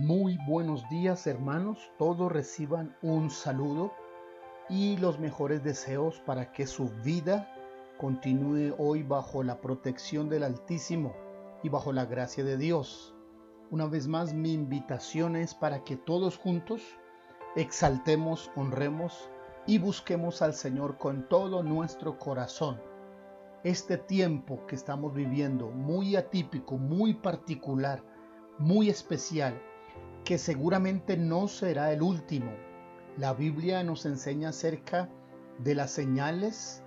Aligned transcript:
Muy 0.00 0.38
buenos 0.46 0.88
días 0.88 1.26
hermanos, 1.26 1.90
todos 1.98 2.30
reciban 2.30 2.96
un 3.02 3.30
saludo 3.30 3.92
y 4.68 4.96
los 4.98 5.18
mejores 5.18 5.64
deseos 5.64 6.20
para 6.20 6.52
que 6.52 6.68
su 6.68 6.88
vida 7.02 7.52
continúe 7.98 8.76
hoy 8.78 9.02
bajo 9.02 9.42
la 9.42 9.60
protección 9.60 10.28
del 10.28 10.44
Altísimo 10.44 11.16
y 11.64 11.68
bajo 11.68 11.92
la 11.92 12.04
gracia 12.06 12.44
de 12.44 12.56
Dios. 12.56 13.12
Una 13.72 13.86
vez 13.86 14.06
más 14.06 14.34
mi 14.34 14.52
invitación 14.52 15.34
es 15.34 15.52
para 15.52 15.82
que 15.82 15.96
todos 15.96 16.36
juntos 16.36 16.80
exaltemos, 17.56 18.52
honremos 18.54 19.28
y 19.66 19.78
busquemos 19.78 20.42
al 20.42 20.54
Señor 20.54 20.96
con 20.98 21.28
todo 21.28 21.64
nuestro 21.64 22.20
corazón. 22.20 22.80
Este 23.64 23.98
tiempo 23.98 24.64
que 24.68 24.76
estamos 24.76 25.12
viviendo, 25.12 25.72
muy 25.72 26.14
atípico, 26.14 26.76
muy 26.78 27.14
particular, 27.14 28.04
muy 28.58 28.90
especial, 28.90 29.60
que 30.28 30.36
seguramente 30.36 31.16
no 31.16 31.48
será 31.48 31.90
el 31.90 32.02
último. 32.02 32.50
La 33.16 33.32
Biblia 33.32 33.82
nos 33.82 34.04
enseña 34.04 34.50
acerca 34.50 35.08
de 35.64 35.74
las 35.74 35.90
señales 35.90 36.82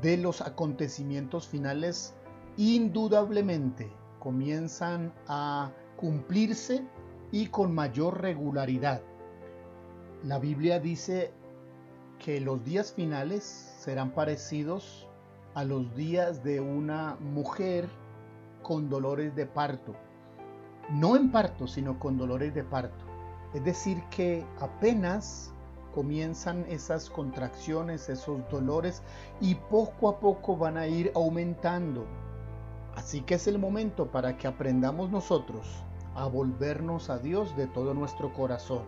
de 0.00 0.16
los 0.16 0.40
acontecimientos 0.40 1.46
finales. 1.46 2.14
Indudablemente 2.56 3.92
comienzan 4.18 5.12
a 5.28 5.72
cumplirse 5.98 6.86
y 7.32 7.48
con 7.48 7.74
mayor 7.74 8.22
regularidad. 8.22 9.02
La 10.24 10.38
Biblia 10.38 10.80
dice 10.80 11.34
que 12.18 12.40
los 12.40 12.64
días 12.64 12.94
finales 12.94 13.74
serán 13.78 14.12
parecidos 14.12 15.06
a 15.52 15.64
los 15.64 15.94
días 15.96 16.42
de 16.42 16.60
una 16.60 17.18
mujer 17.20 17.90
con 18.62 18.88
dolores 18.88 19.36
de 19.36 19.44
parto 19.44 19.94
no 20.90 21.16
en 21.16 21.30
parto, 21.30 21.66
sino 21.66 21.98
con 21.98 22.16
dolores 22.16 22.54
de 22.54 22.64
parto. 22.64 23.04
Es 23.54 23.64
decir, 23.64 24.02
que 24.10 24.44
apenas 24.60 25.52
comienzan 25.94 26.66
esas 26.68 27.08
contracciones, 27.08 28.08
esos 28.08 28.46
dolores 28.50 29.02
y 29.40 29.54
poco 29.54 30.10
a 30.10 30.20
poco 30.20 30.56
van 30.56 30.76
a 30.76 30.86
ir 30.86 31.10
aumentando. 31.14 32.04
Así 32.94 33.22
que 33.22 33.34
es 33.34 33.46
el 33.46 33.58
momento 33.58 34.10
para 34.10 34.36
que 34.36 34.46
aprendamos 34.46 35.10
nosotros 35.10 35.82
a 36.14 36.26
volvernos 36.26 37.10
a 37.10 37.18
Dios 37.18 37.56
de 37.56 37.66
todo 37.66 37.94
nuestro 37.94 38.32
corazón. 38.32 38.82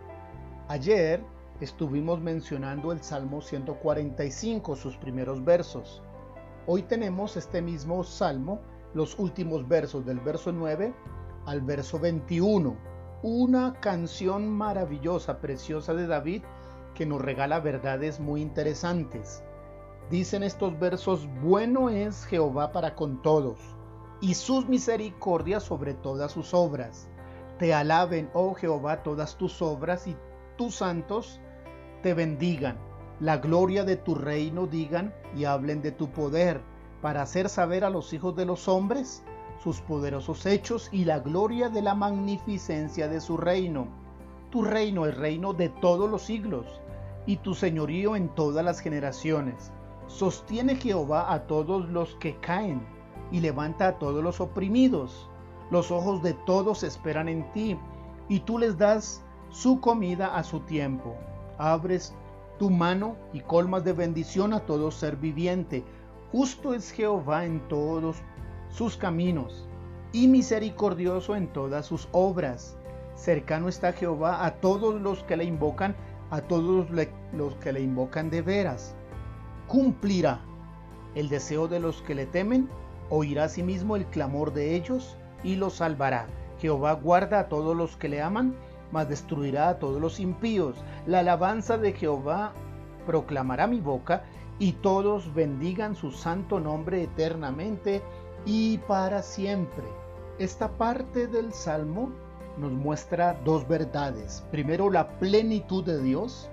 Ayer 0.68 1.22
estuvimos 1.60 2.20
mencionando 2.20 2.92
el 2.92 3.02
Salmo 3.02 3.40
145, 3.40 4.76
sus 4.76 4.96
primeros 4.96 5.44
versos. 5.44 6.02
Hoy 6.66 6.82
tenemos 6.82 7.36
este 7.36 7.62
mismo 7.62 8.04
Salmo, 8.04 8.60
los 8.94 9.18
últimos 9.18 9.66
versos 9.66 10.04
del 10.04 10.20
verso 10.20 10.52
9 10.52 10.92
al 11.48 11.62
verso 11.62 11.98
21. 11.98 12.76
Una 13.22 13.72
canción 13.80 14.48
maravillosa, 14.48 15.40
preciosa 15.40 15.94
de 15.94 16.06
David 16.06 16.42
que 16.94 17.06
nos 17.06 17.22
regala 17.22 17.58
verdades 17.60 18.20
muy 18.20 18.42
interesantes. 18.42 19.42
Dicen 20.10 20.42
estos 20.42 20.78
versos, 20.78 21.26
bueno 21.42 21.88
es 21.88 22.26
Jehová 22.26 22.70
para 22.70 22.94
con 22.94 23.22
todos, 23.22 23.58
y 24.20 24.34
sus 24.34 24.68
misericordias 24.68 25.62
sobre 25.62 25.94
todas 25.94 26.32
sus 26.32 26.52
obras. 26.52 27.08
Te 27.58 27.72
alaben, 27.72 28.30
oh 28.34 28.54
Jehová, 28.54 29.02
todas 29.02 29.36
tus 29.36 29.62
obras, 29.62 30.06
y 30.06 30.16
tus 30.56 30.76
santos 30.76 31.40
te 32.02 32.12
bendigan. 32.12 32.78
La 33.20 33.38
gloria 33.38 33.84
de 33.84 33.96
tu 33.96 34.14
reino 34.14 34.66
digan 34.66 35.14
y 35.34 35.44
hablen 35.44 35.80
de 35.80 35.92
tu 35.92 36.10
poder, 36.10 36.60
para 37.00 37.22
hacer 37.22 37.48
saber 37.48 37.84
a 37.84 37.90
los 37.90 38.12
hijos 38.12 38.36
de 38.36 38.44
los 38.44 38.68
hombres 38.68 39.24
sus 39.62 39.80
poderosos 39.80 40.46
hechos 40.46 40.88
y 40.92 41.04
la 41.04 41.18
gloria 41.18 41.68
de 41.68 41.82
la 41.82 41.94
magnificencia 41.94 43.08
de 43.08 43.20
su 43.20 43.36
reino. 43.36 43.88
Tu 44.50 44.62
reino 44.62 45.06
es 45.06 45.16
reino 45.16 45.52
de 45.52 45.68
todos 45.68 46.08
los 46.08 46.22
siglos, 46.22 46.66
y 47.26 47.36
tu 47.36 47.54
señorío 47.54 48.16
en 48.16 48.28
todas 48.30 48.64
las 48.64 48.80
generaciones. 48.80 49.72
Sostiene 50.06 50.76
Jehová 50.76 51.32
a 51.32 51.46
todos 51.46 51.88
los 51.88 52.14
que 52.16 52.36
caen, 52.36 52.80
y 53.30 53.40
levanta 53.40 53.88
a 53.88 53.98
todos 53.98 54.22
los 54.22 54.40
oprimidos. 54.40 55.28
Los 55.70 55.90
ojos 55.90 56.22
de 56.22 56.32
todos 56.32 56.82
esperan 56.82 57.28
en 57.28 57.52
ti, 57.52 57.76
y 58.28 58.40
tú 58.40 58.58
les 58.58 58.78
das 58.78 59.22
su 59.50 59.80
comida 59.80 60.34
a 60.34 60.44
su 60.44 60.60
tiempo. 60.60 61.14
Abres 61.58 62.14
tu 62.58 62.70
mano 62.70 63.16
y 63.32 63.40
colmas 63.40 63.84
de 63.84 63.92
bendición 63.92 64.52
a 64.52 64.60
todo 64.60 64.90
ser 64.90 65.16
viviente. 65.16 65.84
Justo 66.32 66.74
es 66.74 66.90
Jehová 66.90 67.44
en 67.44 67.60
todos 67.68 68.16
sus 68.70 68.96
caminos 68.96 69.66
y 70.12 70.28
misericordioso 70.28 71.36
en 71.36 71.48
todas 71.48 71.86
sus 71.86 72.08
obras. 72.12 72.76
Cercano 73.14 73.68
está 73.68 73.92
Jehová 73.92 74.44
a 74.44 74.54
todos 74.56 75.00
los 75.00 75.22
que 75.24 75.36
le 75.36 75.44
invocan, 75.44 75.96
a 76.30 76.40
todos 76.40 76.86
los 77.32 77.54
que 77.56 77.72
le 77.72 77.80
invocan 77.80 78.30
de 78.30 78.42
veras. 78.42 78.94
Cumplirá 79.66 80.40
el 81.14 81.28
deseo 81.28 81.68
de 81.68 81.80
los 81.80 82.00
que 82.02 82.14
le 82.14 82.26
temen, 82.26 82.68
oirá 83.10 83.44
asimismo 83.44 83.96
el 83.96 84.06
clamor 84.06 84.52
de 84.52 84.74
ellos 84.74 85.16
y 85.42 85.56
los 85.56 85.74
salvará. 85.74 86.26
Jehová 86.60 86.92
guarda 86.92 87.40
a 87.40 87.48
todos 87.48 87.76
los 87.76 87.96
que 87.96 88.08
le 88.08 88.22
aman, 88.22 88.54
mas 88.92 89.08
destruirá 89.08 89.68
a 89.68 89.78
todos 89.78 90.00
los 90.00 90.20
impíos. 90.20 90.76
La 91.06 91.20
alabanza 91.20 91.78
de 91.78 91.92
Jehová 91.92 92.52
proclamará 93.06 93.66
mi 93.66 93.80
boca, 93.80 94.24
y 94.60 94.72
todos 94.72 95.34
bendigan 95.34 95.94
su 95.94 96.10
santo 96.10 96.58
nombre 96.58 97.02
eternamente 97.02 98.02
y 98.48 98.78
para 98.78 99.22
siempre. 99.22 99.84
Esta 100.38 100.70
parte 100.78 101.26
del 101.26 101.52
Salmo 101.52 102.10
nos 102.56 102.72
muestra 102.72 103.38
dos 103.44 103.68
verdades. 103.68 104.42
Primero, 104.50 104.90
la 104.90 105.18
plenitud 105.18 105.84
de 105.84 106.02
Dios 106.02 106.48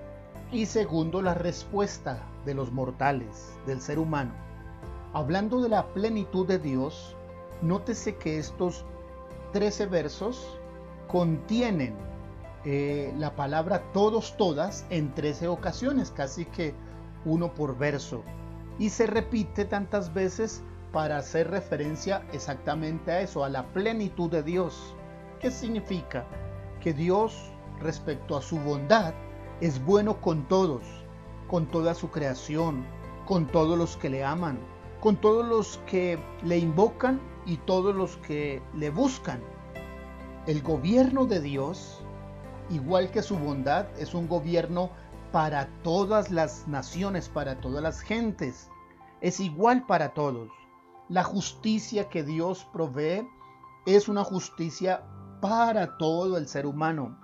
y 0.52 0.66
segundo, 0.66 1.22
la 1.22 1.34
respuesta 1.34 2.22
de 2.44 2.54
los 2.54 2.72
mortales, 2.74 3.58
del 3.66 3.80
ser 3.80 3.98
humano. 3.98 4.34
Hablando 5.14 5.62
de 5.62 5.70
la 5.70 5.88
plenitud 5.94 6.46
de 6.46 6.60
Dios, 6.60 7.16
nótese 7.62 8.18
que 8.18 8.40
estos 8.40 8.84
13 9.54 9.86
versos 9.86 10.60
contienen 11.08 11.96
eh, 12.66 13.14
la 13.18 13.38
palabra 13.38 13.82
todos, 13.94 14.36
todas 14.36 14.86
en 14.90 15.14
13 15.14 15.48
ocasiones, 15.48 16.12
casi 16.12 16.44
que 16.44 16.74
uno 17.24 17.54
por 17.54 17.78
verso. 17.78 18.22
Y 18.80 18.90
se 18.90 19.08
repite 19.08 19.64
tantas 19.64 20.14
veces 20.14 20.62
para 20.96 21.18
hacer 21.18 21.52
referencia 21.52 22.26
exactamente 22.32 23.12
a 23.12 23.20
eso, 23.20 23.44
a 23.44 23.50
la 23.50 23.66
plenitud 23.74 24.32
de 24.32 24.42
Dios. 24.42 24.96
¿Qué 25.42 25.52
significa? 25.52 26.26
Que 26.80 26.94
Dios, 26.94 27.52
respecto 27.82 28.38
a 28.38 28.42
su 28.42 28.58
bondad, 28.60 29.14
es 29.60 29.84
bueno 29.84 30.22
con 30.22 30.48
todos, 30.48 30.84
con 31.50 31.66
toda 31.66 31.96
su 31.96 32.12
creación, 32.12 32.86
con 33.26 33.46
todos 33.48 33.78
los 33.78 33.98
que 33.98 34.10
le 34.10 34.24
aman, 34.24 34.58
con 35.02 35.18
todos 35.18 35.46
los 35.46 35.82
que 35.86 36.18
le 36.46 36.60
invocan 36.60 37.20
y 37.46 37.58
todos 37.58 37.94
los 37.94 38.16
que 38.16 38.62
le 38.74 38.90
buscan. 38.90 39.42
El 40.48 40.62
gobierno 40.62 41.26
de 41.26 41.42
Dios, 41.42 42.06
igual 42.70 43.12
que 43.12 43.22
su 43.22 43.38
bondad, 43.38 43.88
es 44.00 44.14
un 44.14 44.30
gobierno 44.30 44.92
para 45.34 45.68
todas 45.84 46.32
las 46.32 46.70
naciones, 46.70 47.28
para 47.28 47.60
todas 47.60 47.84
las 47.84 48.00
gentes. 48.00 48.70
Es 49.20 49.42
igual 49.42 49.86
para 49.86 50.14
todos. 50.14 50.50
La 51.08 51.24
justicia 51.24 52.10
que 52.10 52.24
Dios 52.24 52.68
provee 52.74 53.30
es 53.86 54.10
una 54.10 54.24
justicia 54.24 55.04
para 55.40 55.98
todo 55.98 56.36
el 56.36 56.48
ser 56.48 56.66
humano. 56.66 57.20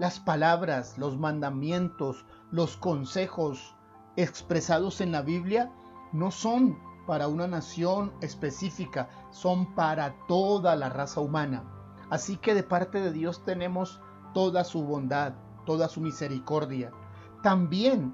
Las 0.00 0.18
palabras, 0.18 0.98
los 0.98 1.16
mandamientos, 1.16 2.24
los 2.50 2.76
consejos 2.76 3.76
expresados 4.16 5.00
en 5.00 5.12
la 5.12 5.22
Biblia 5.22 5.72
no 6.12 6.32
son 6.32 6.76
para 7.06 7.28
una 7.28 7.46
nación 7.46 8.12
específica, 8.20 9.08
son 9.30 9.76
para 9.76 10.16
toda 10.26 10.74
la 10.74 10.88
raza 10.88 11.20
humana. 11.20 11.62
Así 12.10 12.36
que 12.36 12.52
de 12.52 12.64
parte 12.64 13.00
de 13.00 13.12
Dios 13.12 13.44
tenemos 13.44 14.00
toda 14.34 14.64
su 14.64 14.82
bondad, 14.82 15.34
toda 15.66 15.88
su 15.88 16.00
misericordia. 16.00 16.90
También 17.44 18.12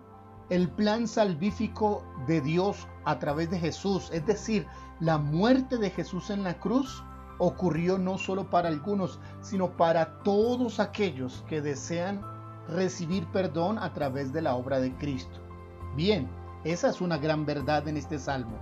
el 0.50 0.70
plan 0.70 1.08
salvífico 1.08 2.04
de 2.26 2.42
Dios 2.42 2.86
a 3.06 3.18
través 3.18 3.50
de 3.50 3.58
Jesús, 3.58 4.10
es 4.12 4.26
decir, 4.26 4.66
la 5.00 5.16
muerte 5.16 5.78
de 5.78 5.90
Jesús 5.90 6.28
en 6.28 6.42
la 6.42 6.58
cruz 6.58 7.02
ocurrió 7.38 7.98
no 7.98 8.18
solo 8.18 8.50
para 8.50 8.68
algunos, 8.68 9.20
sino 9.40 9.76
para 9.76 10.22
todos 10.22 10.80
aquellos 10.80 11.44
que 11.48 11.62
desean 11.62 12.20
recibir 12.68 13.26
perdón 13.28 13.78
a 13.78 13.92
través 13.92 14.32
de 14.32 14.42
la 14.42 14.54
obra 14.54 14.80
de 14.80 14.92
Cristo. 14.96 15.38
Bien, 15.94 16.28
esa 16.64 16.88
es 16.88 17.00
una 17.00 17.16
gran 17.16 17.46
verdad 17.46 17.86
en 17.86 17.96
este 17.96 18.18
salmo. 18.18 18.58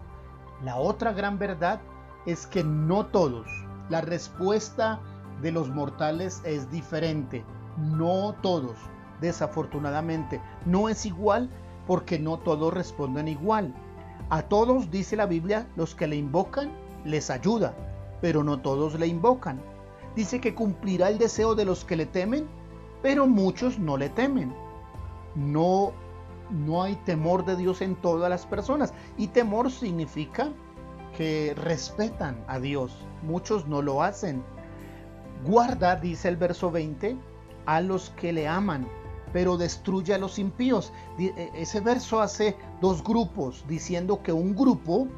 La 0.63 0.77
otra 0.77 1.13
gran 1.13 1.39
verdad 1.39 1.81
es 2.27 2.47
que 2.47 2.63
no 2.63 3.07
todos, 3.07 3.47
la 3.89 4.03
respuesta 4.03 5.01
de 5.41 5.53
los 5.53 5.71
mortales 5.71 6.43
es 6.45 6.71
diferente. 6.71 7.45
No 7.79 8.35
todos, 8.43 8.77
desafortunadamente, 9.21 10.41
no 10.67 10.89
es 10.89 11.07
igual 11.07 11.51
porque 11.87 12.19
no 12.19 12.39
todos 12.39 12.73
responden 12.73 13.29
igual. 13.29 13.75
A 14.31 14.43
todos, 14.43 14.91
dice 14.91 15.17
la 15.17 15.27
Biblia, 15.27 15.67
los 15.77 15.95
que 15.95 16.07
le 16.07 16.17
invocan, 16.17 16.73
les 17.05 17.31
ayuda, 17.31 17.75
pero 18.21 18.43
no 18.43 18.61
todos 18.61 18.99
le 18.99 19.07
invocan. 19.07 19.61
Dice 20.17 20.41
que 20.41 20.55
cumplirá 20.55 21.09
el 21.09 21.19
deseo 21.19 21.55
de 21.55 21.65
los 21.65 21.85
que 21.85 21.97
le 21.97 22.07
temen 22.07 22.47
pero 23.05 23.27
muchos 23.27 23.79
no 23.79 23.99
le 23.99 24.09
temen. 24.09 24.55
No, 25.35 25.93
no 26.49 26.83
hay 26.83 26.97
temor 27.05 27.45
de 27.45 27.55
Dios 27.55 27.83
en 27.83 27.97
todas 27.97 28.31
las 28.31 28.47
personas. 28.47 28.95
Y 29.19 29.27
temor 29.27 29.71
significa 29.71 30.49
que 31.15 31.53
respetan 31.55 32.43
a 32.49 32.59
Dios. 32.59 32.97
Muchos 33.23 33.69
no 33.69 33.83
lo 33.83 34.03
hacen. 34.03 34.43
Guarda, 35.45 35.97
dice 35.97 36.29
el 36.29 36.39
verso 36.39 36.71
20, 36.71 37.15
a 37.67 37.83
los 37.83 38.09
que 38.09 38.33
le 38.33 38.49
aman, 38.49 38.89
pero 39.35 39.59
destruye 39.59 40.15
a 40.15 40.19
los 40.19 40.39
impíos. 40.39 40.91
E, 41.19 41.51
ese 41.53 41.81
verso 41.81 42.23
hace 42.23 42.57
dos 42.85 43.03
grupos, 43.03 43.65
diciendo 43.67 44.23
que 44.23 44.31
un 44.31 44.55
grupo, 44.55 45.09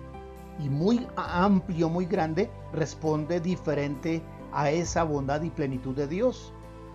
y 0.61 0.69
muy 0.69 1.05
amplio, 1.17 1.89
muy 1.89 2.07
grande, 2.07 2.49
responde 2.73 3.41
diferente 3.41 4.23
a 4.53 4.71
esa 4.71 5.03
bondad 5.03 5.43
y 5.43 5.51
plenitud 5.51 5.93
de 5.97 6.07
Dios. 6.07 6.53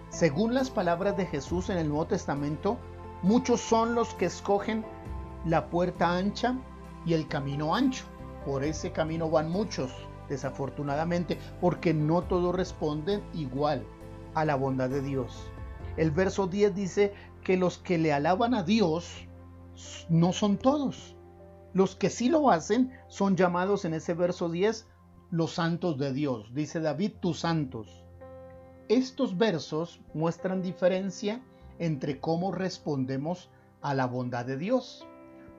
Según 0.07 0.53
las 0.53 0.69
palabras 0.69 1.17
de 1.17 1.25
Jesús 1.25 1.69
en 1.69 1.77
el 1.77 1.89
Nuevo 1.89 2.07
Testamento, 2.07 2.77
muchos 3.21 3.59
son 3.59 3.95
los 3.95 4.13
que 4.13 4.27
escogen 4.27 4.85
la 5.45 5.69
puerta 5.69 6.15
ancha 6.15 6.55
y 7.05 7.15
el 7.15 7.27
camino 7.27 7.75
ancho. 7.75 8.05
Por 8.45 8.63
ese 8.63 8.93
camino 8.93 9.29
van 9.29 9.51
muchos, 9.51 9.91
desafortunadamente, 10.29 11.37
porque 11.59 11.93
no 11.93 12.21
todos 12.21 12.55
responden 12.55 13.21
igual 13.33 13.83
a 14.35 14.45
la 14.45 14.55
bondad 14.55 14.89
de 14.89 15.01
Dios. 15.01 15.51
El 15.97 16.11
verso 16.11 16.47
10 16.47 16.73
dice 16.73 17.13
que 17.43 17.57
los 17.57 17.77
que 17.77 17.97
le 17.97 18.13
alaban 18.13 18.53
a 18.53 18.63
Dios 18.63 19.27
no 20.09 20.33
son 20.33 20.57
todos. 20.57 21.15
Los 21.73 21.95
que 21.95 22.09
sí 22.09 22.29
lo 22.29 22.51
hacen 22.51 22.91
son 23.07 23.35
llamados 23.35 23.85
en 23.85 23.93
ese 23.93 24.13
verso 24.13 24.49
10 24.49 24.87
los 25.29 25.53
santos 25.53 25.97
de 25.97 26.11
Dios. 26.11 26.53
Dice 26.53 26.81
David, 26.81 27.13
tus 27.21 27.39
santos. 27.39 28.03
Estos 28.89 29.37
versos 29.37 30.01
muestran 30.13 30.61
diferencia 30.61 31.41
entre 31.79 32.19
cómo 32.19 32.51
respondemos 32.51 33.49
a 33.81 33.93
la 33.93 34.05
bondad 34.05 34.45
de 34.45 34.57
Dios. 34.57 35.07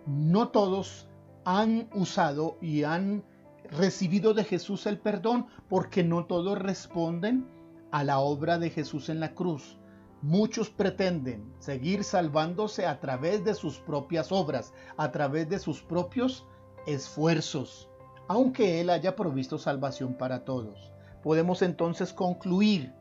No 0.06 0.48
todos 0.48 1.08
han 1.44 1.88
usado 1.94 2.58
y 2.60 2.84
han 2.84 3.24
recibido 3.70 4.34
de 4.34 4.44
Jesús 4.44 4.86
el 4.86 4.98
perdón 4.98 5.46
porque 5.68 6.04
no 6.04 6.26
todos 6.26 6.58
responden 6.58 7.48
a 7.90 8.04
la 8.04 8.18
obra 8.18 8.58
de 8.58 8.70
Jesús 8.70 9.08
en 9.08 9.20
la 9.20 9.34
cruz. 9.34 9.78
Muchos 10.22 10.70
pretenden 10.70 11.52
seguir 11.58 12.04
salvándose 12.04 12.86
a 12.86 13.00
través 13.00 13.44
de 13.44 13.54
sus 13.54 13.80
propias 13.80 14.30
obras, 14.30 14.72
a 14.96 15.10
través 15.10 15.48
de 15.48 15.58
sus 15.58 15.82
propios 15.82 16.46
esfuerzos, 16.86 17.88
aunque 18.28 18.80
Él 18.80 18.90
haya 18.90 19.16
provisto 19.16 19.58
salvación 19.58 20.14
para 20.14 20.44
todos. 20.44 20.92
Podemos 21.24 21.60
entonces 21.62 22.12
concluir 22.12 22.92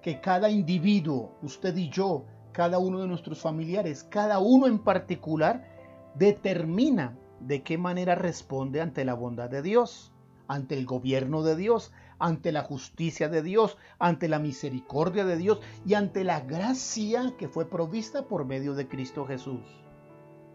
que 0.00 0.20
cada 0.20 0.48
individuo, 0.48 1.32
usted 1.42 1.76
y 1.76 1.90
yo, 1.90 2.24
cada 2.52 2.78
uno 2.78 3.00
de 3.00 3.08
nuestros 3.08 3.40
familiares, 3.40 4.04
cada 4.04 4.38
uno 4.38 4.68
en 4.68 4.78
particular, 4.78 5.66
determina 6.14 7.18
de 7.40 7.62
qué 7.62 7.78
manera 7.78 8.14
responde 8.14 8.80
ante 8.80 9.04
la 9.04 9.14
bondad 9.14 9.50
de 9.50 9.62
Dios, 9.62 10.09
ante 10.50 10.76
el 10.76 10.84
gobierno 10.84 11.44
de 11.44 11.54
Dios, 11.54 11.92
ante 12.18 12.50
la 12.50 12.64
justicia 12.64 13.28
de 13.28 13.40
Dios, 13.40 13.78
ante 14.00 14.26
la 14.28 14.40
misericordia 14.40 15.24
de 15.24 15.36
Dios 15.36 15.60
y 15.86 15.94
ante 15.94 16.24
la 16.24 16.40
gracia 16.40 17.34
que 17.38 17.48
fue 17.48 17.70
provista 17.70 18.26
por 18.26 18.44
medio 18.44 18.74
de 18.74 18.88
Cristo 18.88 19.24
Jesús. 19.24 19.60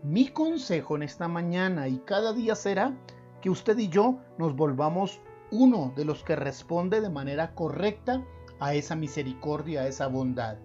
Mi 0.04 0.28
consejo 0.28 0.98
en 0.98 1.04
esta 1.04 1.30
mañana 1.30 1.88
y 1.88 2.00
cada 2.00 2.34
día 2.34 2.56
será 2.56 2.94
que 3.42 3.50
usted 3.50 3.78
y 3.78 3.88
yo 3.88 4.20
nos 4.38 4.54
volvamos 4.54 5.22
uno 5.50 5.94
de 5.96 6.04
los 6.04 6.26
que 6.26 6.36
responde 6.36 7.00
de 7.00 7.10
manera 7.10 7.56
correcta 7.56 8.22
a 8.60 8.74
esa 8.74 8.98
misericordia, 8.98 9.84
a 9.84 9.88
esa 9.88 10.08
bondad. 10.08 10.58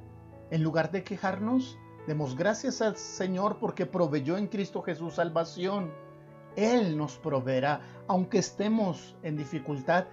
En 0.51 0.65
lugar 0.65 0.91
de 0.91 1.05
quejarnos, 1.05 1.79
demos 2.09 2.35
gracias 2.35 2.83
al 2.83 2.97
Señor 2.97 3.59
porque 3.61 3.87
proveyó 3.87 4.37
en 4.37 4.49
Cristo 4.49 4.83
Jesús 4.83 5.15
salvación. 5.15 5.93
Él 6.57 6.97
nos 6.97 7.19
proveerá, 7.19 7.81
aunque 8.09 8.39
estemos 8.39 9.17
en 9.23 9.37
dificultad, 9.37 10.07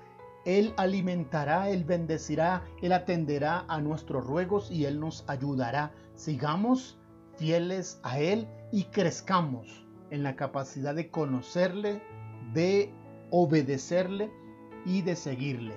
él 0.48 0.74
alimentará, 0.78 1.69
Él 1.69 1.84
bendecirá, 1.84 2.63
Él 2.81 2.94
atenderá 2.94 3.66
a 3.68 3.81
nuestros 3.81 4.25
ruegos 4.25 4.72
y 4.72 4.86
Él 4.86 4.98
nos 4.98 5.25
ayudará. 5.28 5.92
Sigamos 6.16 6.98
fieles 7.36 8.00
a 8.01 8.22
Él 8.22 8.48
y 8.72 8.86
crezcamos 8.86 9.86
en 10.10 10.24
la 10.24 10.38
capacidad 10.38 10.95
de 10.95 11.12
conocerle, 11.12 12.01
de 12.54 12.94
obedecerle 13.30 14.31
y 14.86 15.01
de 15.01 15.18
seguirle. 15.18 15.75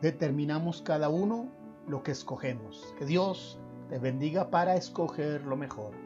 Determinamos 0.00 0.82
cada 0.82 1.08
uno 1.08 1.48
lo 1.88 2.04
que 2.04 2.12
escogemos. 2.12 2.94
Que 3.00 3.04
Dios 3.04 3.58
te 3.88 3.98
bendiga 3.98 4.48
para 4.48 4.76
escoger 4.76 5.42
lo 5.42 5.56
mejor. 5.56 6.01